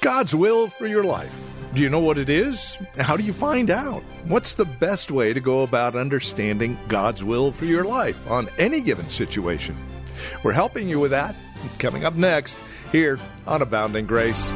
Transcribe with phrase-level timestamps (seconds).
[0.00, 1.40] God's will for your life.
[1.74, 2.76] Do you know what it is?
[2.98, 4.02] How do you find out?
[4.24, 8.80] What's the best way to go about understanding God's will for your life on any
[8.80, 9.76] given situation?
[10.42, 11.34] We're helping you with that
[11.78, 14.52] coming up next here on Abounding Grace.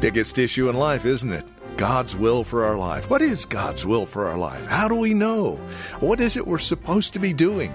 [0.00, 1.44] Biggest issue in life, isn't it?
[1.78, 3.08] God's will for our life.
[3.08, 4.66] What is God's will for our life?
[4.66, 5.54] How do we know?
[6.00, 7.72] What is it we're supposed to be doing?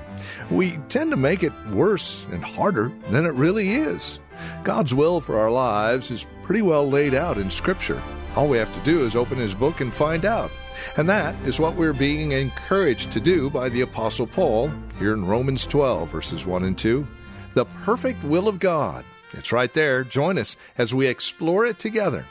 [0.51, 4.19] We tend to make it worse and harder than it really is.
[4.65, 8.01] God's will for our lives is pretty well laid out in Scripture.
[8.35, 10.51] All we have to do is open His book and find out.
[10.97, 15.25] And that is what we're being encouraged to do by the Apostle Paul here in
[15.25, 17.07] Romans 12, verses 1 and 2.
[17.53, 19.05] The perfect will of God.
[19.31, 20.03] It's right there.
[20.03, 22.25] Join us as we explore it together.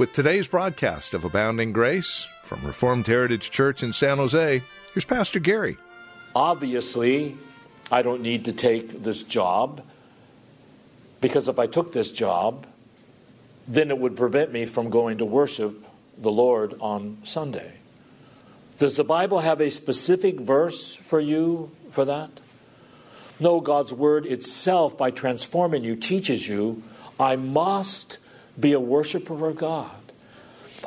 [0.00, 4.62] With today's broadcast of Abounding Grace from Reformed Heritage Church in San Jose,
[4.94, 5.76] here's Pastor Gary.
[6.34, 7.36] Obviously,
[7.92, 9.84] I don't need to take this job
[11.20, 12.66] because if I took this job,
[13.68, 15.84] then it would prevent me from going to worship
[16.16, 17.74] the Lord on Sunday.
[18.78, 22.30] Does the Bible have a specific verse for you for that?
[23.38, 26.82] No, God's Word itself, by transforming you, teaches you
[27.18, 28.16] I must
[28.60, 29.90] be a worshiper of God.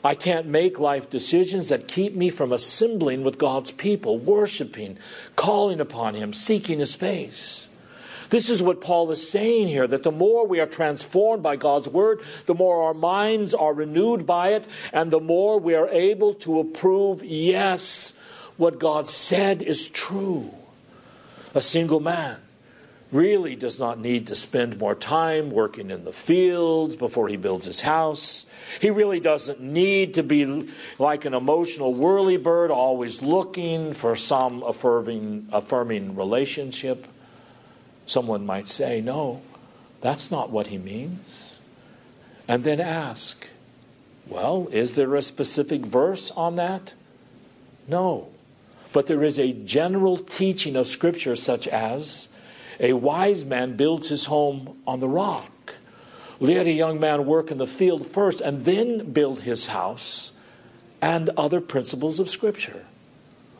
[0.03, 4.97] I can't make life decisions that keep me from assembling with God's people, worshiping,
[5.35, 7.69] calling upon Him, seeking His face.
[8.29, 11.87] This is what Paul is saying here that the more we are transformed by God's
[11.87, 16.33] word, the more our minds are renewed by it, and the more we are able
[16.35, 18.13] to approve, yes,
[18.57, 20.51] what God said is true.
[21.53, 22.37] A single man
[23.13, 27.65] really does not need to spend more time working in the fields before he builds
[27.65, 28.45] his house.
[28.81, 35.47] He really doesn't need to be like an emotional whirlybird, always looking for some affirming,
[35.51, 37.07] affirming relationship.
[38.07, 39.41] Someone might say, No,
[40.01, 41.59] that's not what he means.
[42.47, 43.47] And then ask,
[44.27, 46.93] Well, is there a specific verse on that?
[47.87, 48.29] No.
[48.91, 52.27] But there is a general teaching of Scripture, such as,
[52.79, 55.75] a wise man builds his home on the rock.
[56.39, 60.33] Let a young man work in the field first and then build his house,
[61.01, 62.85] and other principles of Scripture.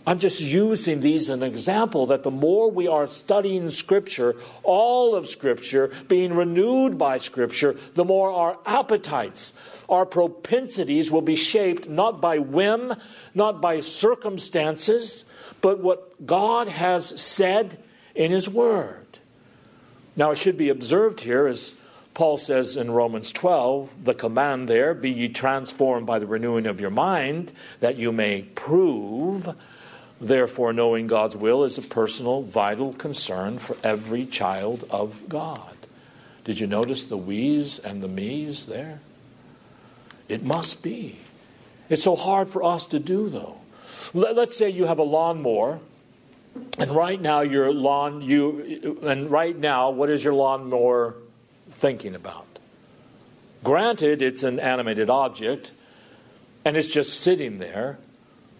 [0.05, 5.15] I'm just using these as an example that the more we are studying Scripture, all
[5.15, 9.53] of Scripture, being renewed by Scripture, the more our appetites,
[9.87, 12.93] our propensities will be shaped not by whim,
[13.33, 15.23] not by circumstances,
[15.61, 17.77] but what God has said
[18.13, 19.02] in His Word.
[20.15, 21.73] Now, it should be observed here, as
[22.13, 26.79] Paul says in Romans 12, the command there, be ye transformed by the renewing of
[26.79, 29.49] your mind, that you may prove.
[30.21, 35.75] Therefore, knowing God's will is a personal, vital concern for every child of God.
[36.43, 38.99] Did you notice the we's and the me's there?
[40.29, 41.17] It must be.
[41.89, 43.57] It's so hard for us to do, though.
[44.13, 45.79] Let's say you have a lawnmower
[46.77, 51.15] and right now, your lawn, you, and right now, what is your lawnmower
[51.69, 52.45] thinking about?
[53.63, 55.71] Granted, it's an animated object,
[56.65, 57.97] and it's just sitting there,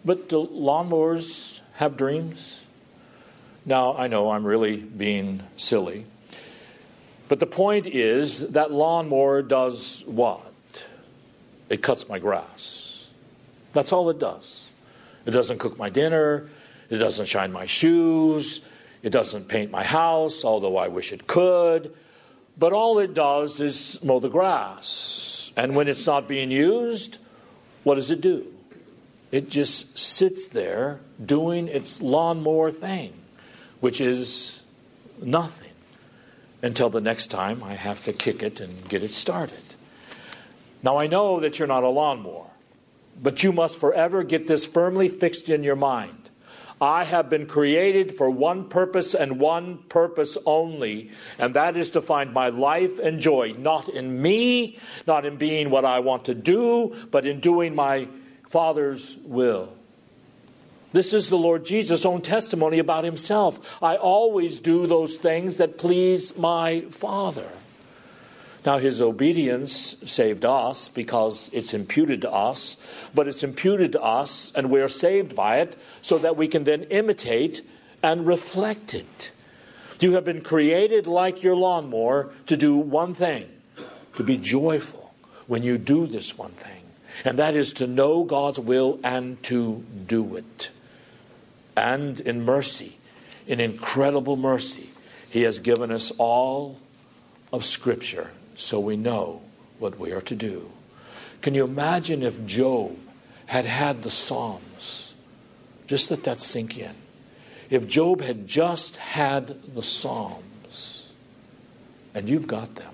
[0.06, 2.64] but do lawnmowers have dreams?
[3.66, 6.06] Now, I know I'm really being silly,
[7.30, 10.86] but the point is that lawnmower does what?
[11.70, 13.08] It cuts my grass.
[13.74, 14.70] That's all it does.
[15.26, 16.50] It doesn't cook my dinner.
[16.90, 18.62] It doesn't shine my shoes.
[19.02, 21.94] It doesn't paint my house, although I wish it could.
[22.58, 25.52] But all it does is mow the grass.
[25.56, 27.18] And when it's not being used,
[27.84, 28.48] what does it do?
[29.32, 33.14] It just sits there doing its lawnmower thing,
[33.80, 34.62] which is
[35.22, 35.72] nothing
[36.62, 39.64] until the next time I have to kick it and get it started.
[40.82, 42.48] Now, I know that you're not a lawnmower,
[43.22, 46.23] but you must forever get this firmly fixed in your mind.
[46.84, 52.02] I have been created for one purpose and one purpose only, and that is to
[52.02, 54.78] find my life and joy not in me,
[55.08, 58.10] not in being what I want to do, but in doing my
[58.50, 59.74] Father's will.
[60.92, 63.62] This is the Lord Jesus' own testimony about himself.
[63.82, 67.48] I always do those things that please my Father.
[68.66, 72.78] Now, his obedience saved us because it's imputed to us,
[73.14, 76.84] but it's imputed to us and we're saved by it so that we can then
[76.84, 77.66] imitate
[78.02, 79.32] and reflect it.
[80.00, 83.50] You have been created like your lawnmower to do one thing
[84.16, 85.14] to be joyful
[85.48, 86.84] when you do this one thing,
[87.26, 90.70] and that is to know God's will and to do it.
[91.76, 92.98] And in mercy,
[93.48, 94.90] in incredible mercy,
[95.30, 96.80] He has given us all
[97.52, 99.42] of Scripture so we know
[99.80, 100.70] what we are to do.
[101.42, 102.98] Can you imagine if Job
[103.48, 105.16] had had the Psalms?
[105.88, 106.96] Just let that sink in.
[107.70, 111.12] If Job had just had the Psalms,
[112.14, 112.94] and you've got them.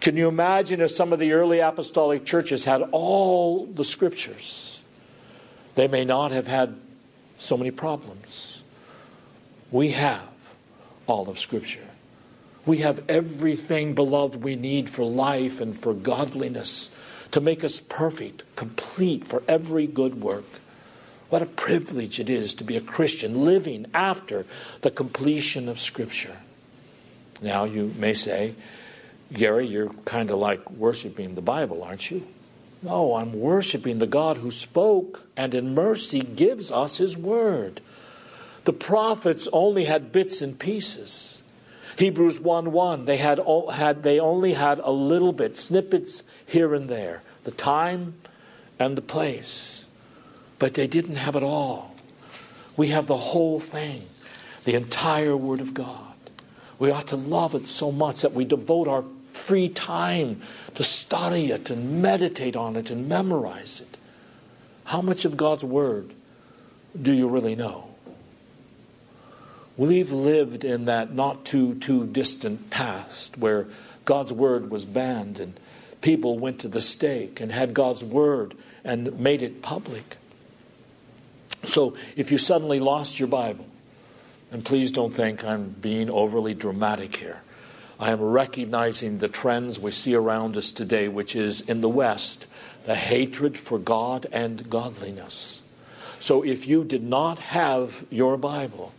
[0.00, 4.82] Can you imagine if some of the early apostolic churches had all the scriptures?
[5.74, 6.76] They may not have had
[7.38, 8.62] so many problems.
[9.70, 10.28] We have
[11.06, 11.86] all of Scripture.
[12.66, 16.90] We have everything, beloved, we need for life and for godliness
[17.30, 20.44] to make us perfect, complete for every good work.
[21.28, 24.46] What a privilege it is to be a Christian living after
[24.82, 26.36] the completion of Scripture.
[27.40, 28.54] Now, you may say,
[29.32, 32.26] Gary, you're kind of like worshiping the Bible, aren't you?
[32.82, 37.80] No, I'm worshiping the God who spoke and in mercy gives us His Word.
[38.64, 41.35] The prophets only had bits and pieces.
[41.96, 43.40] Hebrews 1 1, they, had,
[43.72, 48.14] had, they only had a little bit, snippets here and there, the time
[48.78, 49.86] and the place.
[50.58, 51.94] But they didn't have it all.
[52.76, 54.02] We have the whole thing,
[54.64, 56.14] the entire Word of God.
[56.78, 60.42] We ought to love it so much that we devote our free time
[60.74, 63.96] to study it and meditate on it and memorize it.
[64.84, 66.12] How much of God's Word
[67.00, 67.95] do you really know?
[69.76, 73.66] We've lived in that not too too distant past where
[74.04, 75.58] God's word was banned and
[76.00, 80.16] people went to the stake and had God's word and made it public.
[81.64, 83.66] So if you suddenly lost your Bible,
[84.52, 87.42] and please don't think I'm being overly dramatic here.
[87.98, 92.46] I am recognizing the trends we see around us today, which is in the West,
[92.84, 95.62] the hatred for God and godliness.
[96.20, 98.92] So if you did not have your Bible,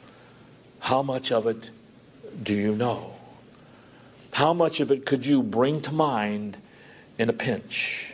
[0.79, 1.69] how much of it
[2.41, 3.13] do you know?
[4.31, 6.57] How much of it could you bring to mind
[7.17, 8.13] in a pinch?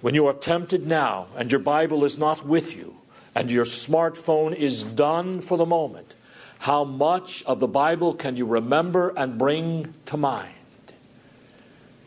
[0.00, 2.96] When you are tempted now and your Bible is not with you
[3.34, 6.14] and your smartphone is done for the moment,
[6.58, 10.52] how much of the Bible can you remember and bring to mind?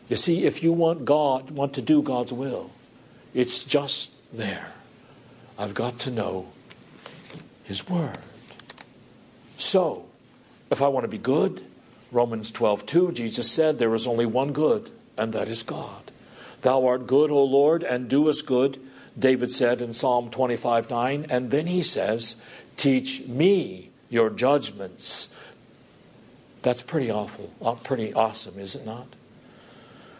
[0.08, 2.70] You see, if you want God, want to do God's will,
[3.34, 4.72] it's just there.
[5.58, 6.46] I've got to know
[7.64, 8.18] His Word.
[9.58, 10.06] So,
[10.70, 11.64] if I want to be good,
[12.12, 16.10] Romans 12, 2, Jesus said, There is only one good, and that is God.
[16.62, 18.78] Thou art good, O Lord, and doest good,
[19.18, 21.26] David said in Psalm 25, 9.
[21.30, 22.36] And then he says,
[22.76, 25.30] Teach me your judgments.
[26.62, 29.06] That's pretty awful, uh, pretty awesome, is it not?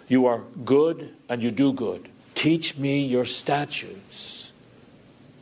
[0.09, 2.09] You are good and you do good.
[2.35, 4.53] Teach me your statutes.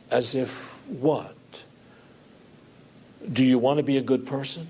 [0.09, 1.34] As if what?
[3.31, 4.69] Do you want to be a good person?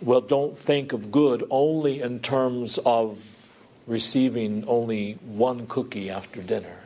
[0.00, 3.46] Well, don't think of good only in terms of
[3.86, 6.76] receiving only one cookie after dinner.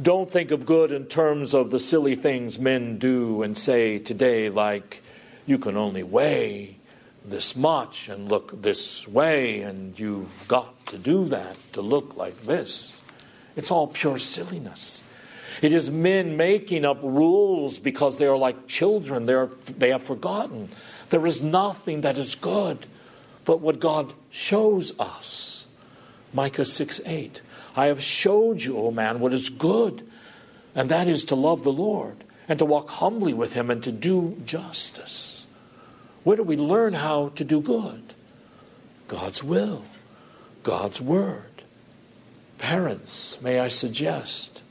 [0.00, 4.48] Don't think of good in terms of the silly things men do and say today,
[4.48, 5.02] like,
[5.46, 6.76] you can only weigh
[7.24, 12.42] this much and look this way, and you've got to do that to look like
[12.42, 13.00] this.
[13.54, 15.02] It's all pure silliness.
[15.62, 19.26] It is men making up rules because they are like children.
[19.26, 20.68] They, are, they have forgotten.
[21.10, 22.86] There is nothing that is good
[23.44, 25.66] but what God shows us.
[26.34, 27.42] Micah 6 8.
[27.76, 30.06] I have showed you, O man, what is good,
[30.74, 33.92] and that is to love the Lord and to walk humbly with him and to
[33.92, 35.46] do justice.
[36.24, 38.14] Where do we learn how to do good?
[39.08, 39.84] God's will,
[40.62, 41.62] God's word.
[42.58, 44.61] Parents, may I suggest,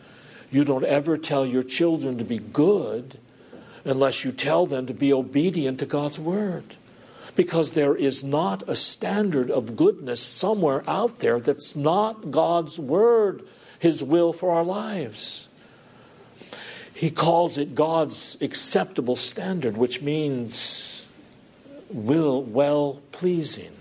[0.51, 3.17] you don't ever tell your children to be good
[3.85, 6.75] unless you tell them to be obedient to God's word.
[7.35, 13.47] Because there is not a standard of goodness somewhere out there that's not God's word,
[13.79, 15.47] His will for our lives.
[16.93, 21.07] He calls it God's acceptable standard, which means
[21.89, 23.71] will well pleasing.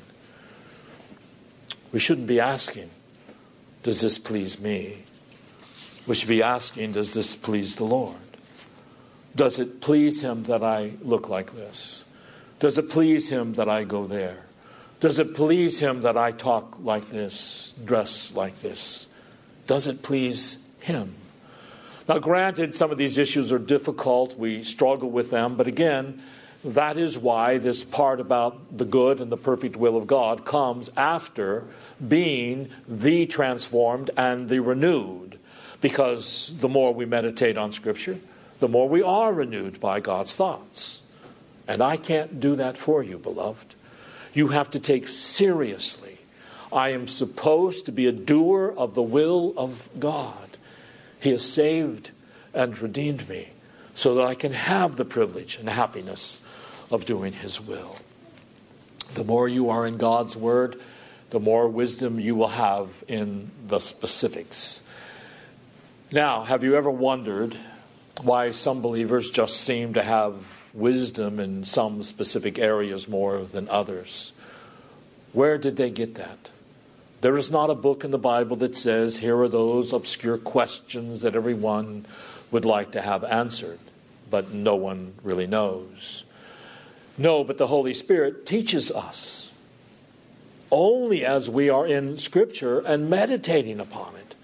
[1.93, 2.91] We shouldn't be asking,
[3.83, 5.05] Does this please me?
[6.07, 8.19] We should be asking Does this please the Lord?
[9.37, 12.04] Does it please Him that I look like this?
[12.59, 14.45] Does it please Him that I go there?
[15.00, 19.09] Does it please Him that I talk like this, dress like this?
[19.66, 21.14] Does it please Him?
[22.09, 24.37] Now, granted, some of these issues are difficult.
[24.37, 25.57] We struggle with them.
[25.57, 26.23] But again,
[26.64, 30.90] that is why this part about the good and the perfect will of God comes
[30.97, 31.64] after
[32.07, 35.38] being the transformed and the renewed.
[35.81, 38.19] Because the more we meditate on Scripture,
[38.61, 41.03] the more we are renewed by God's thoughts.
[41.67, 43.75] And I can't do that for you, beloved.
[44.35, 46.19] You have to take seriously.
[46.73, 50.59] I am supposed to be a doer of the will of God.
[51.21, 52.11] He has saved
[52.55, 53.49] and redeemed me
[53.95, 56.41] so that I can have the privilege and happiness
[56.91, 57.97] of doing His will.
[59.15, 60.81] The more you are in God's Word,
[61.31, 64.83] the more wisdom you will have in the specifics.
[66.12, 67.57] Now, have you ever wondered
[68.23, 74.33] why some believers just seem to have wisdom in some specific areas more than others?
[75.33, 76.50] Where did they get that?
[77.21, 81.21] There is not a book in the Bible that says, here are those obscure questions
[81.21, 82.07] that everyone
[82.50, 83.79] would like to have answered,
[84.29, 86.25] but no one really knows.
[87.17, 89.52] No, but the Holy Spirit teaches us
[90.73, 94.35] only as we are in Scripture and meditating upon it.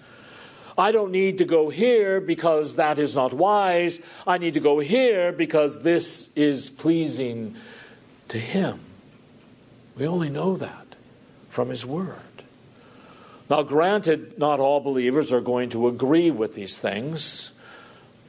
[0.77, 3.99] I don't need to go here because that is not wise.
[4.27, 7.55] I need to go here because this is pleasing
[8.27, 8.79] to Him.
[9.95, 10.95] We only know that
[11.49, 12.15] from His Word.
[13.49, 17.53] Now, granted, not all believers are going to agree with these things,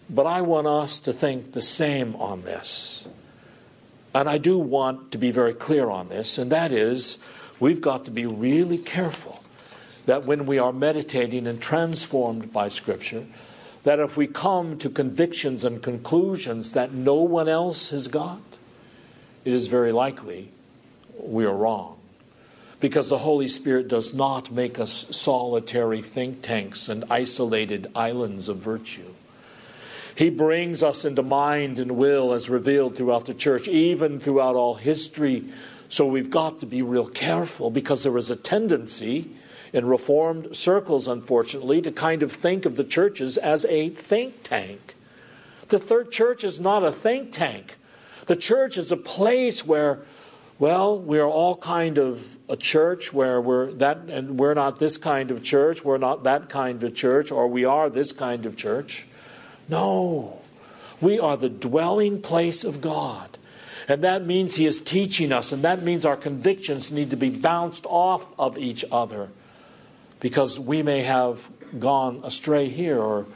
[0.09, 3.09] but I want us to think the same on this.
[4.14, 7.19] And I do want to be very clear on this, and that is
[7.61, 9.43] we've got to be really careful
[10.09, 13.27] that when we are meditating and transformed by Scripture,
[13.85, 18.41] that if we come to convictions and conclusions that no one else has got,
[19.45, 20.49] it is very likely
[21.19, 21.99] we are wrong.
[22.81, 28.57] Because the Holy Spirit does not make us solitary think tanks and isolated islands of
[28.57, 29.12] virtue.
[30.15, 34.77] He brings us into mind and will as revealed throughout the church, even throughout all
[34.77, 35.45] history.
[35.91, 39.29] So we've got to be real careful because there is a tendency
[39.72, 44.94] in Reformed circles, unfortunately, to kind of think of the churches as a think tank.
[45.68, 47.76] The third church is not a think tank.
[48.26, 50.00] The church is a place where,
[50.58, 55.30] well, we're all kind of a church where we're that, and we're not this kind
[55.30, 59.06] of church, we're not that kind of church, or we are this kind of church.
[59.68, 60.40] No.
[61.00, 63.38] We are the dwelling place of God.
[63.87, 67.30] And that means He is teaching us, and that means our convictions need to be
[67.30, 69.28] bounced off of each other
[70.20, 73.26] because we may have gone astray here, or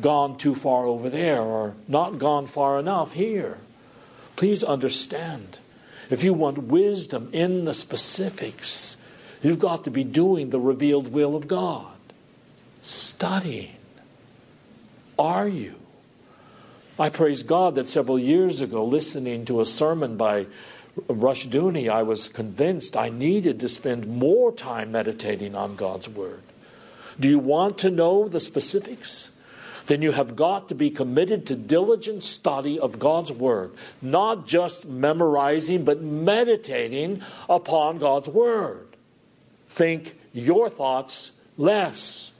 [0.00, 3.58] gone too far over there, or not gone far enough here.
[4.36, 5.58] Please understand.
[6.10, 8.96] If you want wisdom in the specifics,
[9.42, 11.92] you've got to be doing the revealed will of God,
[12.82, 13.76] studying
[15.18, 15.74] are you?
[16.98, 20.46] I praise God that several years ago, listening to a sermon by
[21.08, 26.42] Rushdoony, I was convinced I needed to spend more time meditating on God's Word.
[27.18, 29.30] Do you want to know the specifics?
[29.86, 34.86] Then you have got to be committed to diligent study of God's Word, not just
[34.86, 38.86] memorizing, but meditating upon God's Word.
[39.68, 42.32] Think your thoughts less.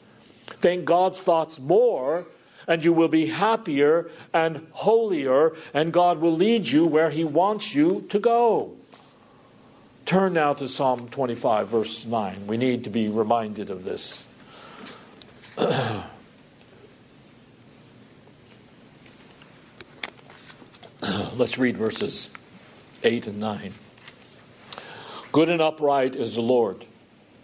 [0.46, 2.26] Think God's thoughts more
[2.66, 7.74] and you will be happier and holier, and God will lead you where He wants
[7.74, 8.76] you to go.
[10.06, 12.46] Turn now to Psalm 25, verse 9.
[12.46, 14.28] We need to be reminded of this.
[21.36, 22.30] Let's read verses
[23.02, 23.72] 8 and 9.
[25.32, 26.84] Good and upright is the Lord,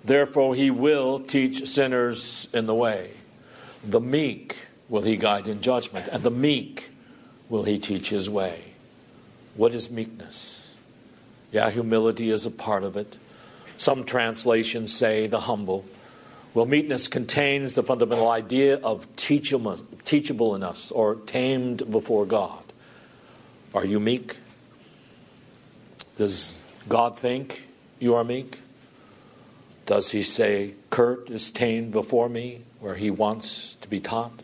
[0.05, 3.12] therefore, He will teach sinners in the way.
[3.83, 6.91] The meek will he guide in judgment, and the meek
[7.49, 8.65] will he teach his way.
[9.55, 10.75] What is meekness?
[11.53, 13.17] Yeah, humility is a part of it.
[13.79, 15.87] Some translations say the humble.
[16.53, 22.63] Well, meekness contains the fundamental idea of teachable, teachableness or tamed before God.
[23.73, 24.37] Are you meek?
[26.17, 27.69] Does God think
[28.01, 28.61] you are meek?
[29.87, 34.43] Does he say, Kurt is tamed before me, where he wants to be taught?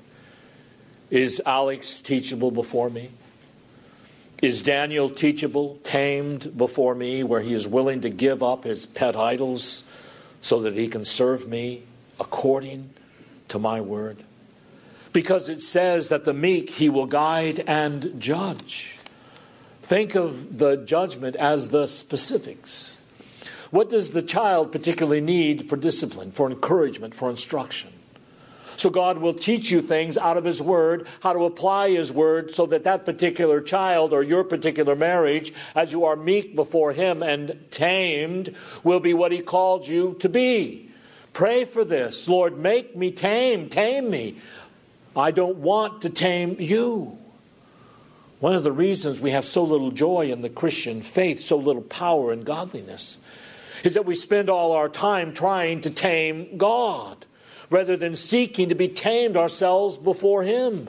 [1.11, 3.11] Is Alex teachable before me?
[4.43, 9.17] Is Daniel teachable, tamed before me, where he is willing to give up his pet
[9.17, 9.85] idols
[10.41, 11.83] so that he can serve me
[12.21, 12.91] according
[13.49, 14.23] to my word?
[15.17, 18.99] because it says that the meek he will guide and judge.
[19.81, 23.01] Think of the judgment as the specifics.
[23.71, 27.95] What does the child particularly need for discipline, for encouragement, for instruction?
[28.77, 32.51] So God will teach you things out of His Word, how to apply His Word
[32.51, 37.23] so that that particular child or your particular marriage, as you are meek before Him
[37.23, 38.55] and tamed,
[38.85, 40.91] will be what He called you to be.
[41.33, 42.29] Pray for this.
[42.29, 44.37] Lord, make me tame, tame me.
[45.15, 47.19] I don't want to tame you.
[48.41, 51.83] One of the reasons we have so little joy in the Christian faith, so little
[51.83, 53.19] power in godliness,
[53.83, 57.26] is that we spend all our time trying to tame God
[57.71, 60.89] rather than seeking to be tamed ourselves before Him.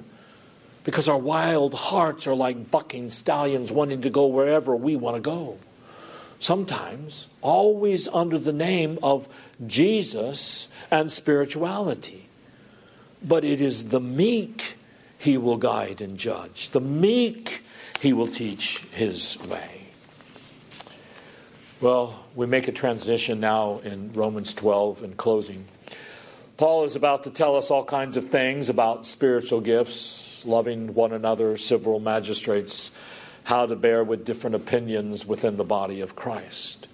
[0.83, 5.21] Because our wild hearts are like bucking stallions wanting to go wherever we want to
[5.21, 5.57] go.
[6.39, 9.27] Sometimes, always under the name of
[9.65, 12.27] Jesus and spirituality.
[13.23, 14.75] But it is the meek
[15.17, 17.63] He will guide and judge, the meek
[17.99, 19.87] He will teach His way.
[21.81, 25.65] Well, we make a transition now in Romans 12 in closing.
[26.57, 31.13] Paul is about to tell us all kinds of things about spiritual gifts, loving one
[31.13, 32.89] another, civil magistrates,
[33.43, 36.87] how to bear with different opinions within the body of Christ.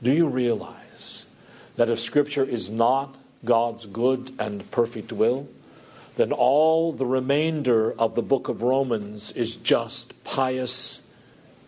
[0.00, 1.26] Do you realize
[1.74, 5.48] that if Scripture is not God's good and perfect will,
[6.14, 11.02] then all the remainder of the book of Romans is just pious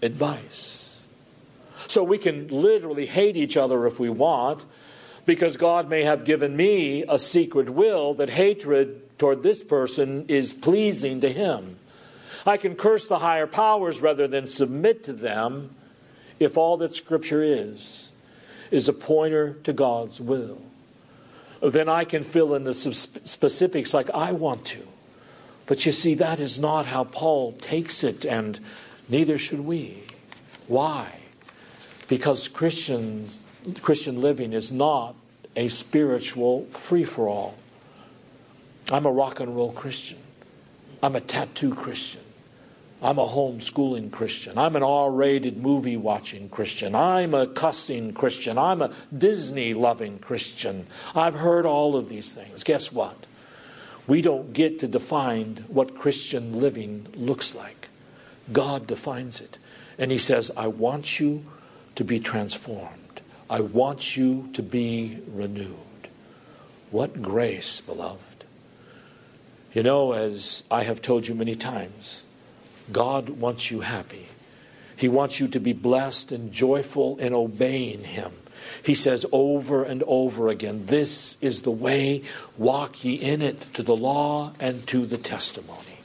[0.00, 1.04] advice?
[1.88, 4.64] So we can literally hate each other if we want
[5.24, 10.52] because God may have given me a secret will that hatred toward this person is
[10.52, 11.76] pleasing to Him.
[12.44, 15.76] I can curse the higher powers rather than submit to them
[16.40, 18.10] if all that Scripture is
[18.70, 20.60] is a pointer to God's will.
[21.60, 24.88] Then I can fill in the specifics like I want to.
[25.66, 28.58] But you see, that is not how Paul takes it, and
[29.08, 30.02] neither should we.
[30.66, 31.20] Why?
[32.08, 33.38] Because Christians
[33.80, 35.14] Christian living is not
[35.56, 37.54] a spiritual free for all.
[38.90, 40.18] I'm a rock and roll Christian.
[41.02, 42.20] I'm a tattoo Christian.
[43.02, 44.56] I'm a homeschooling Christian.
[44.56, 46.94] I'm an R rated movie watching Christian.
[46.94, 48.58] I'm a cussing Christian.
[48.58, 50.86] I'm a Disney loving Christian.
[51.14, 52.62] I've heard all of these things.
[52.62, 53.26] Guess what?
[54.06, 57.88] We don't get to define what Christian living looks like.
[58.52, 59.58] God defines it.
[59.98, 61.44] And He says, I want you
[61.96, 63.01] to be transformed.
[63.52, 65.76] I want you to be renewed.
[66.90, 68.46] What grace, beloved.
[69.74, 72.24] You know, as I have told you many times,
[72.90, 74.28] God wants you happy.
[74.96, 78.32] He wants you to be blessed and joyful in obeying Him.
[78.82, 82.22] He says over and over again, This is the way,
[82.56, 85.98] walk ye in it to the law and to the testimony.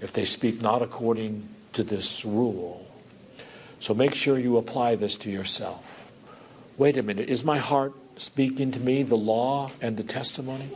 [0.00, 2.86] If they speak not according to this rule.
[3.78, 6.05] So make sure you apply this to yourself
[6.78, 10.68] wait a minute, is my heart speaking to me the law and the testimony?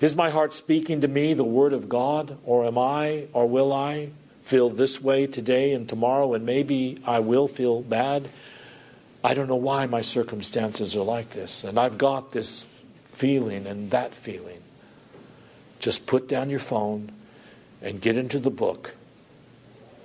[0.00, 2.36] Is my heart speaking to me the Word of God?
[2.44, 4.10] Or am I, or will I
[4.42, 8.28] feel this way today and tomorrow, and maybe I will feel bad?
[9.24, 12.66] I don't know why my circumstances are like this, and I've got this
[13.06, 14.60] feeling and that feeling.
[15.78, 17.10] Just put down your phone
[17.82, 18.94] and get into the book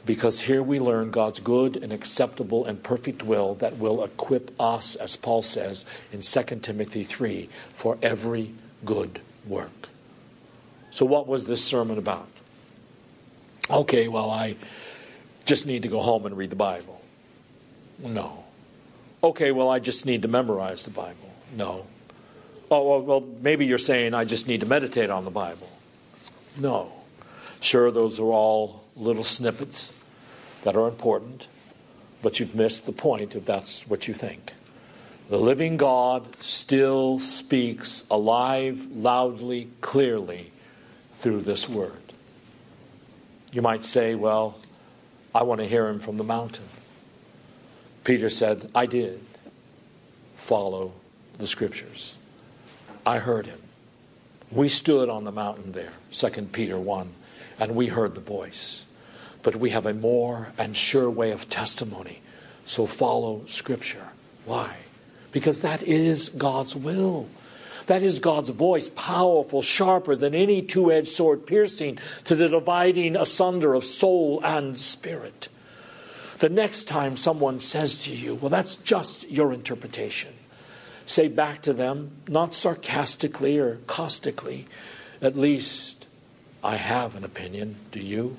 [0.06, 4.96] because here we learn God's good and acceptable and perfect will that will equip us,
[4.96, 9.90] as Paul says in 2 Timothy 3, for every good work.
[10.90, 12.28] So, what was this sermon about?
[13.70, 14.56] Okay, well, I
[15.46, 17.02] just need to go home and read the Bible.
[18.00, 18.44] No.
[19.24, 21.32] Okay, well, I just need to memorize the Bible.
[21.56, 21.86] No.
[22.70, 25.70] Oh, well, maybe you're saying I just need to meditate on the Bible.
[26.58, 26.92] No.
[27.60, 29.94] Sure, those are all little snippets
[30.64, 31.48] that are important,
[32.22, 34.54] but you've missed the point if that's what you think.
[35.30, 40.52] The living God still speaks alive, loudly, clearly
[41.14, 42.02] through this word.
[43.54, 44.58] You might say, Well,
[45.34, 46.66] I want to hear him from the mountain.
[48.04, 49.24] Peter said, I did
[50.36, 50.92] follow
[51.38, 52.18] the scriptures.
[53.06, 53.62] I heard him.
[54.52, 57.14] We stood on the mountain there, 2 Peter 1,
[57.62, 58.86] and we heard the voice
[59.44, 62.22] but we have a more and sure way of testimony.
[62.66, 64.08] So follow Scripture.
[64.46, 64.76] Why?
[65.32, 67.28] Because that is God's will.
[67.88, 73.16] That is God's voice, powerful, sharper than any two edged sword, piercing to the dividing
[73.16, 75.50] asunder of soul and spirit.
[76.40, 80.34] The next time someone says to you, Well, that's just your interpretation,
[81.06, 84.68] say back to them, not sarcastically or caustically,
[85.22, 86.01] at least
[86.64, 87.76] I have an opinion.
[87.92, 88.38] Do you?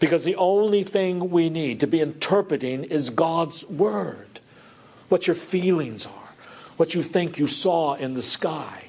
[0.00, 4.40] Because the only thing we need to be interpreting is God's Word.
[5.08, 6.34] What your feelings are,
[6.76, 8.84] what you think you saw in the sky,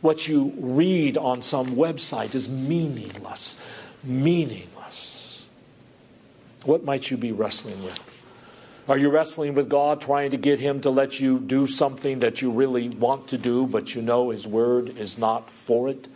[0.00, 3.56] what you read on some website is meaningless.
[4.04, 5.46] Meaningless.
[6.64, 8.04] What might you be wrestling with?
[8.88, 12.40] Are you wrestling with God, trying to get Him to let you do something that
[12.40, 16.08] you really want to do, but you know His Word is not for it?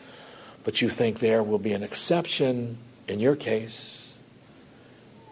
[0.64, 4.18] But you think there will be an exception in your case?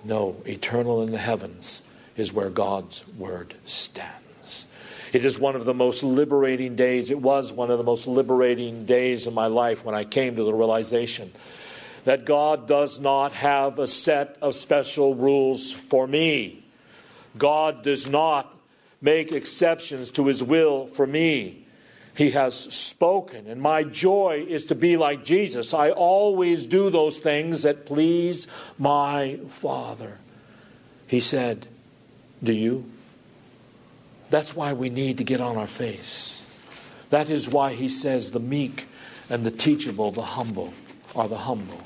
[0.04, 1.82] No, eternal in the heavens
[2.16, 4.66] is where God's Word stands.
[5.12, 7.10] It is one of the most liberating days.
[7.10, 10.44] It was one of the most liberating days in my life when I came to
[10.44, 11.32] the realization
[12.04, 16.64] that God does not have a set of special rules for me.
[17.36, 18.56] God does not
[19.00, 21.59] make exceptions to his will for me.
[22.14, 25.72] He has spoken, and my joy is to be like Jesus.
[25.72, 30.18] I always do those things that please my Father.
[31.06, 31.66] He said,
[32.42, 32.90] Do you?
[34.30, 36.46] That's why we need to get on our face.
[37.10, 38.86] That is why he says the meek
[39.28, 40.72] and the teachable, the humble,
[41.14, 41.80] are the humble.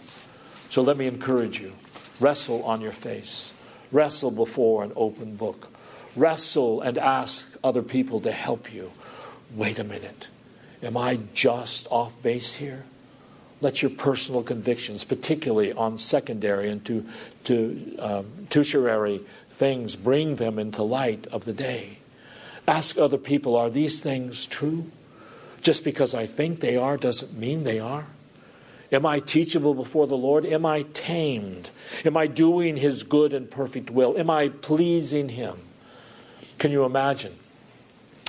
[0.68, 1.72] So let me encourage you
[2.20, 3.54] wrestle on your face.
[3.90, 5.68] Wrestle before an open book.
[6.16, 8.90] Wrestle and ask other people to help you.
[9.54, 10.28] Wait a minute.
[10.82, 12.84] Am I just off base here?
[13.60, 17.06] Let your personal convictions, particularly on secondary and to,
[17.44, 21.98] to um, tertiary things, bring them into light of the day.
[22.66, 24.90] Ask other people, are these things true?
[25.62, 28.06] Just because I think they are doesn't mean they are.
[28.92, 30.44] Am I teachable before the Lord?
[30.44, 31.70] Am I tamed?
[32.04, 34.18] Am I doing His good and perfect will?
[34.18, 35.56] Am I pleasing Him?
[36.58, 37.36] Can you imagine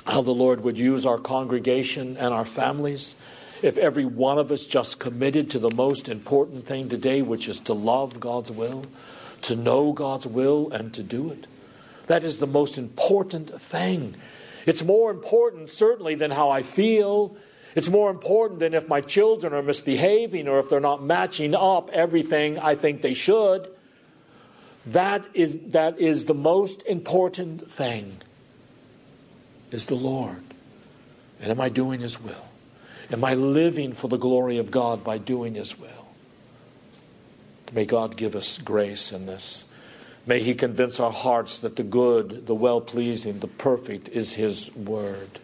[0.06, 3.16] how the Lord would use our congregation and our families
[3.62, 7.60] if every one of us just committed to the most important thing today, which is
[7.60, 8.84] to love God's will,
[9.42, 11.46] to know God's will, and to do it?
[12.06, 14.14] That is the most important thing.
[14.66, 17.36] It's more important, certainly, than how I feel
[17.76, 21.90] it's more important than if my children are misbehaving or if they're not matching up
[21.90, 23.68] everything I think they should.
[24.86, 28.16] That is, that is the most important thing
[29.70, 30.42] is the Lord.
[31.40, 32.46] And am I doing His will?
[33.10, 36.08] Am I living for the glory of God by doing His will?
[37.72, 39.64] May God give us grace in this.
[40.26, 44.74] May He convince our hearts that the good, the well pleasing, the perfect is His
[44.74, 45.40] word.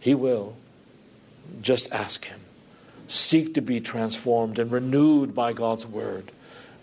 [0.00, 0.56] He will.
[1.60, 2.40] Just ask Him.
[3.08, 6.32] Seek to be transformed and renewed by God's Word.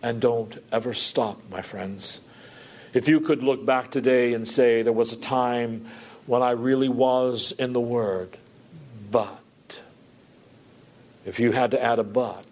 [0.01, 2.21] And don't ever stop, my friends.
[2.93, 5.85] If you could look back today and say, there was a time
[6.25, 8.37] when I really was in the Word,
[9.11, 9.81] but,
[11.25, 12.45] if you had to add a but,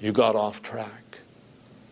[0.00, 1.20] you got off track.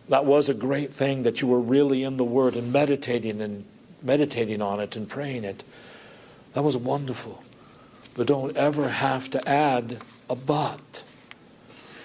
[0.09, 3.65] That was a great thing that you were really in the Word and meditating and
[4.01, 5.63] meditating on it and praying it.
[6.53, 7.43] That was wonderful.
[8.15, 11.03] But don't ever have to add a but,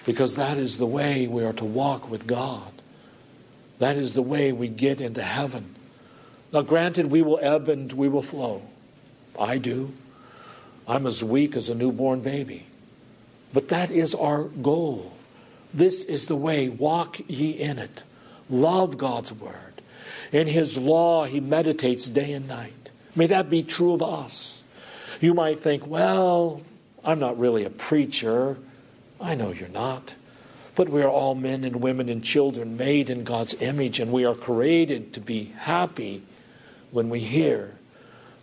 [0.05, 2.71] because that is the way we are to walk with God.
[3.79, 5.75] That is the way we get into heaven.
[6.53, 8.61] Now, granted, we will ebb and we will flow.
[9.39, 9.93] I do.
[10.87, 12.65] I'm as weak as a newborn baby.
[13.53, 15.13] But that is our goal.
[15.73, 16.69] This is the way.
[16.69, 18.03] Walk ye in it.
[18.49, 19.81] Love God's word.
[20.31, 22.91] In his law, he meditates day and night.
[23.15, 24.63] May that be true of us.
[25.21, 26.61] You might think, well,
[27.03, 28.57] I'm not really a preacher.
[29.19, 30.15] I know you're not.
[30.75, 34.25] But we are all men and women and children made in God's image, and we
[34.25, 36.23] are created to be happy
[36.91, 37.71] when we hear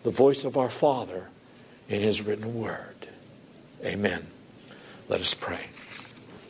[0.02, 1.28] the voice of our Father
[1.88, 3.08] in His written word.
[3.84, 4.26] Amen.
[5.08, 5.66] Let us pray.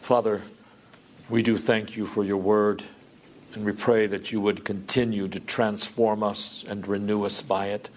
[0.01, 0.43] Father,
[1.29, 2.83] we do thank you for your word,
[3.55, 7.89] and we pray that you would continue to transform us and renew us by it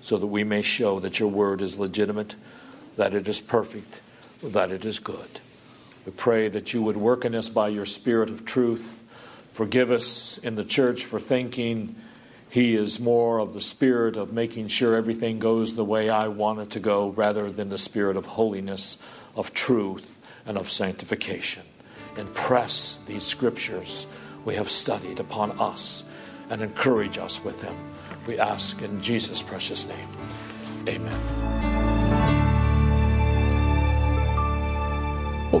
[0.00, 2.34] so that we may show that your word is legitimate,
[2.96, 4.00] that it is perfect,
[4.42, 5.40] that it is good.
[6.04, 9.02] We pray that you would work in us by your spirit of truth.
[9.52, 11.96] Forgive us in the church for thinking
[12.54, 16.60] he is more of the spirit of making sure everything goes the way I want
[16.60, 18.96] it to go rather than the spirit of holiness,
[19.34, 21.64] of truth, and of sanctification.
[22.16, 24.06] Impress these scriptures
[24.44, 26.04] we have studied upon us
[26.48, 27.74] and encourage us with them.
[28.24, 30.08] We ask in Jesus' precious name.
[30.86, 31.73] Amen.